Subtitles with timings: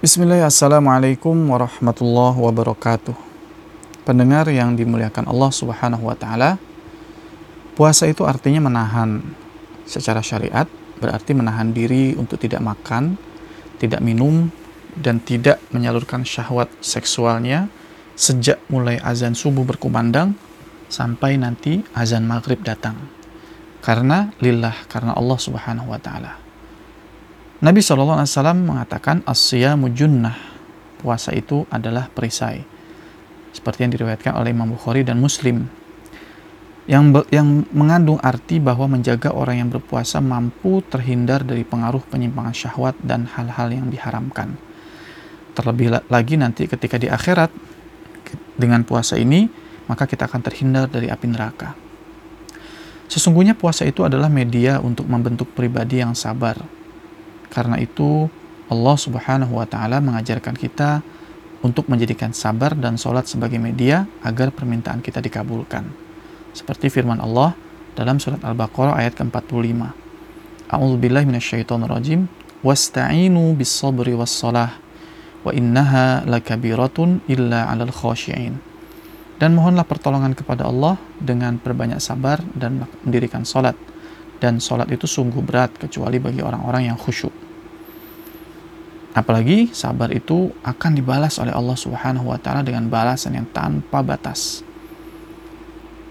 [0.00, 0.56] Bismillahirrahmanirrahim.
[0.56, 3.12] Assalamualaikum warahmatullahi wabarakatuh.
[4.08, 6.56] Pendengar yang dimuliakan Allah Subhanahu wa taala,
[7.76, 9.20] puasa itu artinya menahan
[9.84, 10.64] secara syariat,
[11.04, 13.20] berarti menahan diri untuk tidak makan,
[13.76, 14.48] tidak minum
[14.96, 17.68] dan tidak menyalurkan syahwat seksualnya
[18.16, 20.32] sejak mulai azan subuh berkumandang
[20.88, 22.96] sampai nanti azan maghrib datang.
[23.84, 26.49] Karena lillah, karena Allah Subhanahu wa taala.
[27.60, 28.24] Nabi SAW
[28.56, 30.32] mengatakan as-siyamu junnah.
[30.96, 32.64] Puasa itu adalah perisai.
[33.52, 35.68] Seperti yang diriwayatkan oleh Imam Bukhari dan Muslim.
[36.88, 42.96] Yang, yang mengandung arti bahwa menjaga orang yang berpuasa mampu terhindar dari pengaruh penyimpangan syahwat
[43.04, 44.56] dan hal-hal yang diharamkan.
[45.52, 47.52] Terlebih lagi nanti ketika di akhirat,
[48.56, 49.48] dengan puasa ini,
[49.84, 51.76] maka kita akan terhindar dari api neraka.
[53.10, 56.79] Sesungguhnya puasa itu adalah media untuk membentuk pribadi yang sabar,
[57.50, 58.30] karena itu
[58.70, 61.02] Allah Subhanahu wa taala mengajarkan kita
[61.60, 65.84] untuk menjadikan sabar dan sholat sebagai media agar permintaan kita dikabulkan.
[66.56, 67.52] Seperti firman Allah
[67.98, 69.80] dalam surat Al-Baqarah ayat ke-45.
[70.70, 72.30] A'udzu billahi minasyaitonir rajim.
[72.62, 74.78] Wasta'inu bis sabri was salah
[75.42, 78.56] wa innaha lakabiratun illa 'alal khashi'in.
[79.40, 83.72] Dan mohonlah pertolongan kepada Allah dengan perbanyak sabar dan mendirikan salat
[84.40, 87.49] dan sholat itu sungguh berat kecuali bagi orang-orang yang khusyuk.
[89.10, 94.62] Apalagi sabar itu akan dibalas oleh Allah Subhanahu wa taala dengan balasan yang tanpa batas.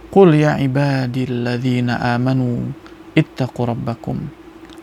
[0.10, 2.74] Qul ya ibadilladzina amanu
[3.14, 4.28] ittaqu rabbakum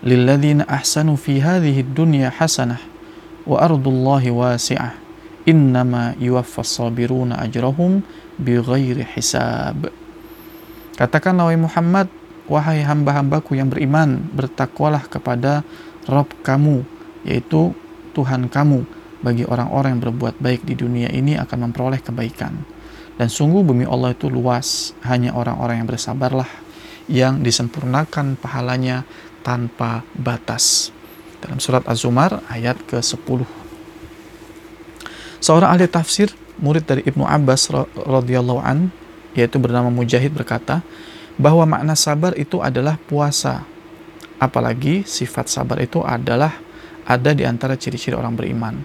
[0.06, 2.78] lilladzina ahsanu fi hadhihi dunya hasanah
[3.42, 4.94] wa ardullahi wasi'ah
[5.44, 8.00] innama yuwaffas sabiruna ajrahum
[8.38, 9.90] bighairi hisab.
[10.96, 12.08] Katakanlah wahai Muhammad
[12.46, 15.66] Wahai hamba-hambaku yang beriman, bertakwalah kepada
[16.06, 16.86] Rob kamu,
[17.26, 17.74] yaitu
[18.16, 19.04] Tuhan kamu.
[19.20, 22.64] Bagi orang-orang yang berbuat baik di dunia ini akan memperoleh kebaikan.
[23.16, 26.48] Dan sungguh bumi Allah itu luas, hanya orang-orang yang bersabarlah
[27.06, 29.06] yang disempurnakan pahalanya
[29.46, 30.90] tanpa batas.
[31.38, 33.46] Dalam surat Az-Zumar ayat ke-10.
[35.38, 38.90] Seorang ahli tafsir, murid dari Ibnu Abbas radhiyallahu an,
[39.38, 40.82] yaitu bernama Mujahid berkata,
[41.38, 43.62] bahwa makna sabar itu adalah puasa.
[44.36, 46.58] Apalagi sifat sabar itu adalah
[47.06, 48.82] ada di antara ciri-ciri orang beriman.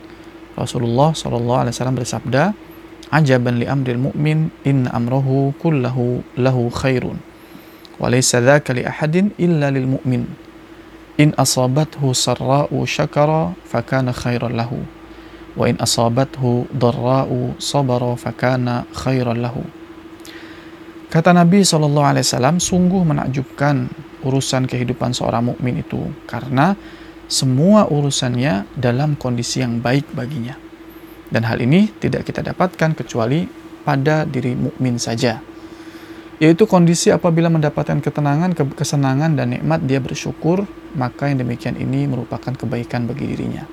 [0.53, 2.43] Rasulullah Shallallahu Alaihi Wasallam bersabda,
[3.09, 7.17] "Ajaban li amril mu'min inna amrohu kullahu lahu khairun,
[7.97, 10.29] wa laysa dzaka li ahadin illa lil mu'min.
[11.17, 14.85] In asabathu sarra'u syakara fakana khairan lahu,
[15.57, 19.65] wa in asabathu darra'u sabara fakana khairan lahu."
[21.11, 23.91] Kata Nabi Shallallahu Alaihi Wasallam, sungguh menakjubkan
[24.23, 25.99] urusan kehidupan seorang mukmin itu
[26.29, 26.77] karena
[27.31, 30.59] semua urusannya dalam kondisi yang baik baginya.
[31.31, 33.47] Dan hal ini tidak kita dapatkan kecuali
[33.87, 35.39] pada diri mukmin saja.
[36.43, 40.67] Yaitu kondisi apabila mendapatkan ketenangan, kesenangan dan nikmat dia bersyukur,
[40.99, 43.63] maka yang demikian ini merupakan kebaikan bagi dirinya.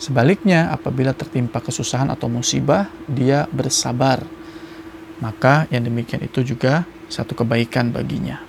[0.00, 4.24] Sebaliknya, apabila tertimpa kesusahan atau musibah, dia bersabar
[5.22, 8.40] maka yang demikian itu juga satu kebaikan baginya.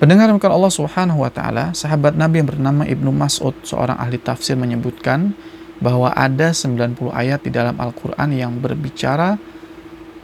[0.00, 4.56] Pendengar bukan Allah Subhanahu wa taala, sahabat Nabi yang bernama Ibnu Mas'ud, seorang ahli tafsir
[4.56, 5.36] menyebutkan
[5.76, 9.36] bahwa ada 90 ayat di dalam Al-Qur'an yang berbicara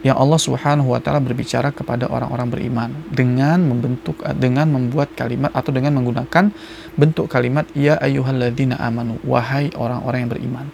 [0.01, 5.69] yang Allah Subhanahu wa taala berbicara kepada orang-orang beriman dengan membentuk dengan membuat kalimat atau
[5.69, 6.49] dengan menggunakan
[6.97, 10.65] bentuk kalimat ya ayyuhalladzina amanu wahai orang-orang yang beriman.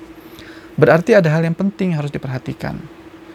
[0.79, 2.79] Berarti ada hal yang penting harus diperhatikan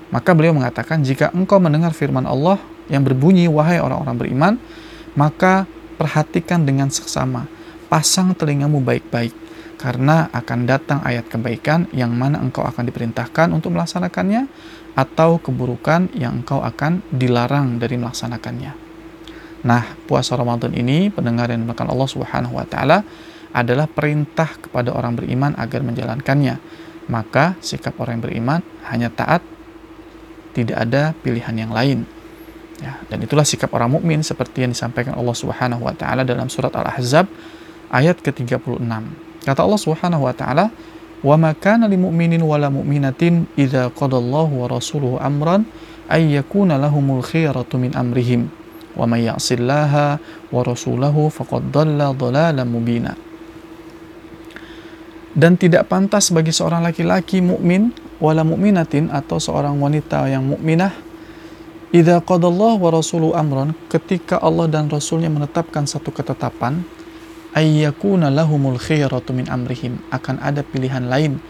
[0.09, 2.57] maka beliau mengatakan, jika engkau mendengar firman Allah
[2.89, 4.53] yang berbunyi, wahai orang-orang beriman,
[5.19, 5.67] maka
[5.99, 7.51] perhatikan dengan seksama.
[7.91, 9.35] Pasang telingamu baik-baik,
[9.75, 14.47] karena akan datang ayat kebaikan yang mana engkau akan diperintahkan untuk melaksanakannya,
[14.95, 18.73] atau keburukan yang engkau akan dilarang dari melaksanakannya.
[19.67, 23.03] Nah, puasa Ramadan ini, pendengar yang dimakan Allah Subhanahu wa Ta'ala,
[23.51, 26.61] adalah perintah kepada orang beriman agar menjalankannya.
[27.09, 28.61] Maka sikap orang yang beriman
[28.93, 29.41] hanya taat
[30.53, 32.05] tidak ada pilihan yang lain.
[32.79, 36.71] Ya, dan itulah sikap orang mukmin seperti yang disampaikan Allah Subhanahu wa taala dalam surat
[36.71, 37.27] Al-Ahzab
[37.91, 38.79] ayat ke-36.
[39.43, 40.71] Kata Allah Subhanahu wa taala,
[41.19, 45.67] "Wa ma kana lil mu'minin wa la mu'minatin idza qadallahu wa rasuluhu amran
[46.07, 48.47] ay yakuna lahumul khiyaratu min amrihim
[48.95, 50.23] wa may ya'sillaha
[50.55, 53.19] wa rasulahu faqad dhalla dhalalan mubina."
[55.35, 57.91] Dan tidak pantas bagi seorang laki-laki mukmin
[58.23, 61.08] wala mu'minatin atau seorang wanita yang mukminah
[61.89, 66.85] idza qadallahu wa rasuluhu amran ketika Allah dan rasulnya menetapkan satu ketetapan
[67.57, 71.41] ayyakuna lahumul khiyaratu min amrihim akan ada pilihan lain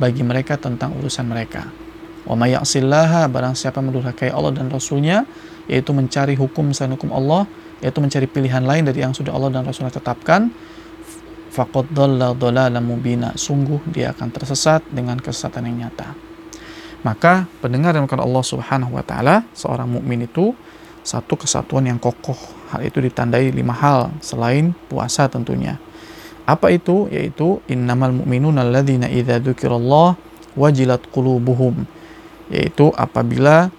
[0.00, 1.68] bagi mereka tentang urusan mereka.
[2.22, 5.26] Wa may barang siapa mendurhakai Allah dan Rasulnya
[5.66, 7.50] yaitu mencari hukum selain hukum Allah
[7.82, 10.54] yaitu mencari pilihan lain dari yang sudah Allah dan Rasulnya tetapkan
[11.50, 16.31] faqad dhalla dhalalan mubina sungguh dia akan tersesat dengan kesesatan yang nyata.
[17.02, 20.54] Maka pendengar yang Allah Subhanahu wa taala seorang mukmin itu
[21.02, 22.38] satu kesatuan yang kokoh.
[22.70, 25.82] Hal itu ditandai lima hal selain puasa tentunya.
[26.46, 27.10] Apa itu?
[27.10, 30.14] Yaitu innamal mu'minuna alladzina idza dzukirallah
[30.54, 31.86] wajilat qulubuhum.
[32.50, 33.70] Yaitu apabila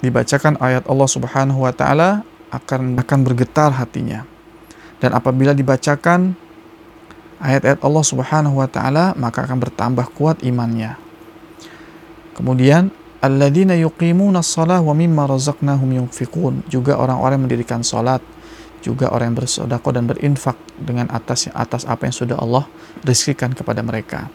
[0.00, 4.24] dibacakan ayat Allah Subhanahu wa taala akan akan bergetar hatinya.
[5.04, 6.32] Dan apabila dibacakan
[7.42, 11.01] ayat-ayat Allah Subhanahu wa taala maka akan bertambah kuat imannya.
[12.32, 12.88] Kemudian
[13.20, 18.24] alladzina yuqimuna shalah wa mimma razaqnahum yunfiqun juga orang-orang mendirikan salat
[18.82, 22.66] juga orang yang bersedekah dan berinfak dengan atas atas apa yang sudah Allah
[23.06, 24.26] rizkikan kepada mereka.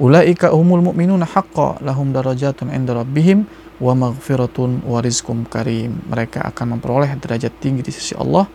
[0.00, 3.46] Ulaika umul mu'minuna haqqa lahum darajatun inda rabbihim
[3.78, 6.02] wa maghfiratun wa rizqum karim.
[6.10, 8.50] Mereka akan memperoleh derajat tinggi di sisi Allah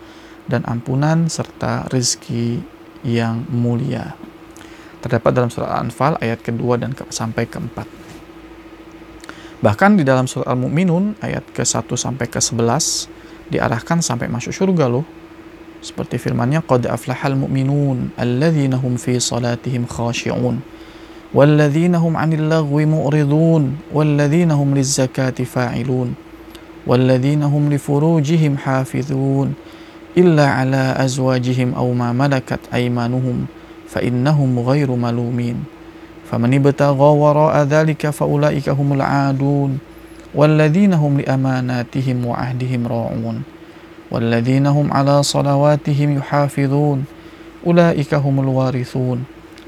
[0.50, 2.60] dan ampunan serta rizki
[3.08, 4.18] yang mulia.
[5.00, 7.88] Terdapat dalam surah Al-Anfal ayat kedua dan ke, sampai keempat.
[9.60, 13.12] Bahkan di dalam surat Al-Mu'minun ayat ke-1 sampai ke-11
[13.52, 15.04] diarahkan sampai masuk surga loh.
[15.80, 20.60] Seperti firmannya qad aflahal mu'minun alladzina hum fi salatihim khashi'un
[21.32, 26.20] walladzina hum 'anil lagwi mu'ridun walladzina hum lizzakati fa'ilun
[26.84, 29.56] walladzina hum li furujihim hafizun
[30.20, 33.48] illa 'ala azwajihim aw ma malakat aymanuhum
[33.88, 35.64] fa innahum ghairu malumin
[36.31, 39.79] فمن ابتغى وراء ذلك فأولئك هم العادون
[40.35, 43.43] والذين هم لأماناتهم وعهدهم راعون
[44.11, 47.05] والذين هم على صلواتهم يحافظون
[47.67, 49.19] أولئك هم الوارثون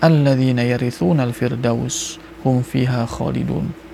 [0.04, 3.86] الذين يرثون الفردوس هم فيها خالدون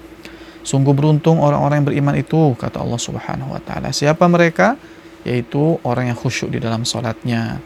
[0.62, 3.90] Sungguh beruntung orang-orang yang beriman itu, kata Allah Subhanahu wa taala.
[3.90, 4.78] Siapa mereka?
[5.26, 7.58] Yaitu orang yang khusyuk di dalam salatnya,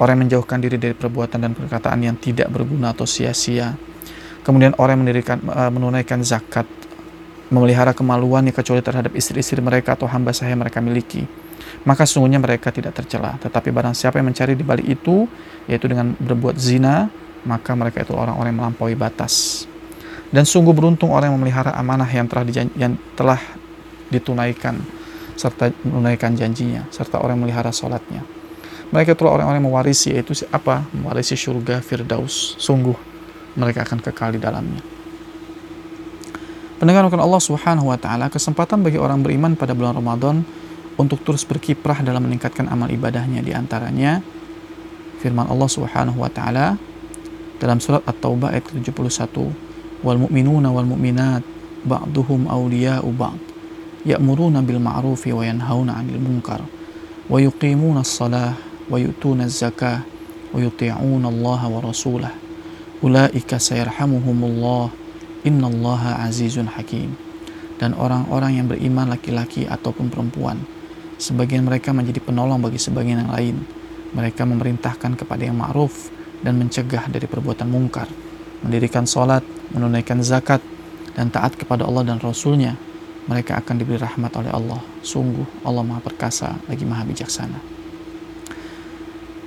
[0.00, 3.76] orang yang menjauhkan diri dari perbuatan dan perkataan yang tidak berguna atau sia-sia,
[4.43, 6.67] kemudian orang yang mendirikan, uh, menunaikan zakat,
[7.49, 11.23] memelihara kemaluannya kecuali terhadap istri-istri mereka atau hamba sahaya mereka miliki,
[11.87, 13.39] maka sesungguhnya mereka tidak tercela.
[13.39, 15.25] Tetapi barang siapa yang mencari di balik itu,
[15.65, 17.07] yaitu dengan berbuat zina,
[17.47, 19.65] maka mereka itu orang-orang yang melampaui batas.
[20.33, 23.41] Dan sungguh beruntung orang yang memelihara amanah yang telah, yang telah
[24.09, 24.81] ditunaikan
[25.37, 28.21] serta menunaikan janjinya, serta orang yang memelihara sholatnya.
[28.93, 30.85] Mereka itulah orang-orang yang mewarisi, yaitu apa?
[30.93, 32.57] Mewarisi surga Firdaus.
[32.61, 33.12] Sungguh
[33.57, 34.81] mereka akan kekal di dalamnya.
[36.83, 40.43] Pendengar Allah Subhanahu wa taala, kesempatan bagi orang beriman pada bulan Ramadan
[40.99, 44.21] untuk terus berkiprah dalam meningkatkan amal ibadahnya di antaranya
[45.23, 46.75] firman Allah Subhanahu wa taala
[47.57, 51.41] dalam surat At-Taubah ayat 71 wal mu'minuna wal mu'minat
[51.87, 53.39] ba'duhum awliya'u ba'd
[54.03, 56.59] ya'muruna bil ma'rufi wa yanhauna 'anil munkar
[57.31, 58.59] wa yuqimuna as-salah
[58.91, 60.03] wa yu'tuna az-zakah
[60.51, 62.42] wa yuti'una Allah wa rasulahu
[63.03, 64.89] ulaika sayarhamuhumullah
[65.43, 67.13] innallaha azizun hakim.
[67.75, 70.63] Dan orang-orang yang beriman laki-laki ataupun perempuan
[71.19, 73.55] sebagian mereka menjadi penolong bagi sebagian yang lain.
[74.15, 76.07] Mereka memerintahkan kepada yang ma'ruf
[76.45, 78.07] dan mencegah dari perbuatan mungkar
[78.63, 79.43] mendirikan sholat,
[79.75, 80.63] menunaikan zakat
[81.13, 82.79] dan taat kepada Allah dan Rasulnya.
[83.27, 84.79] Mereka akan diberi rahmat oleh Allah.
[85.03, 87.72] Sungguh Allah maha perkasa lagi maha bijaksana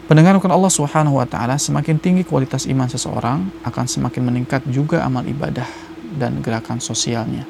[0.06, 5.26] Pendengar Allah Subhanahu wa taala, semakin tinggi kualitas iman seseorang, akan semakin meningkat juga amal
[5.26, 5.66] ibadah
[6.14, 7.42] dan gerakan sosialnya.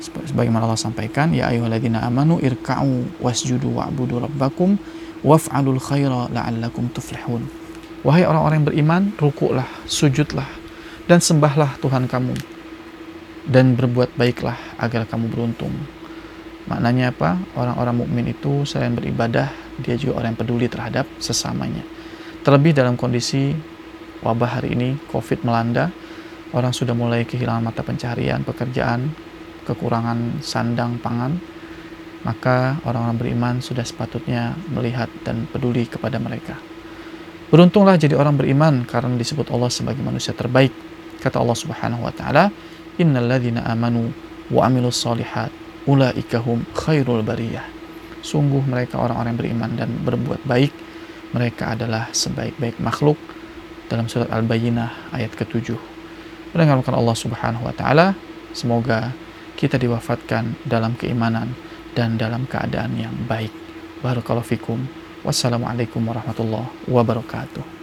[0.00, 4.80] Sebagaimana Allah sampaikan, ya ayyuhalladzina amanu irka'u wasjudu wa'budu rabbakum
[5.20, 7.44] waf'alul khaira la'allakum tuflihun.
[8.00, 10.48] Wahai orang-orang yang beriman, rukuklah, sujudlah,
[11.04, 12.34] dan sembahlah Tuhan kamu.
[13.44, 15.76] Dan berbuat baiklah agar kamu beruntung.
[16.64, 17.36] Maknanya apa?
[17.54, 21.84] Orang-orang mukmin itu selain beribadah, dia juga orang yang peduli terhadap sesamanya.
[22.42, 23.54] Terlebih dalam kondisi
[24.20, 25.88] wabah hari ini, COVID melanda,
[26.52, 29.08] orang sudah mulai kehilangan mata pencaharian, pekerjaan,
[29.64, 31.38] kekurangan sandang pangan,
[32.22, 36.58] maka orang-orang beriman sudah sepatutnya melihat dan peduli kepada mereka.
[37.52, 40.72] Beruntunglah jadi orang beriman karena disebut Allah sebagai manusia terbaik.
[41.20, 42.48] Kata Allah Subhanahu wa taala,
[42.96, 44.08] "Innalladzina amanu
[44.48, 45.52] wa amilus solihat
[45.84, 46.40] ulaika
[46.72, 47.81] khairul bariyah."
[48.22, 50.72] Sungguh mereka orang-orang yang beriman dan berbuat baik.
[51.34, 53.18] Mereka adalah sebaik-baik makhluk
[53.90, 55.74] dalam surat Al-Bayyinah ayat ke-7.
[56.54, 58.14] Mendengarkan Allah Subhanahu wa taala,
[58.54, 59.10] semoga
[59.58, 61.56] kita diwafatkan dalam keimanan
[61.92, 63.52] dan dalam keadaan yang baik.
[64.00, 64.80] Barakallahu fikum.
[65.22, 67.81] Wassalamualaikum warahmatullahi wabarakatuh.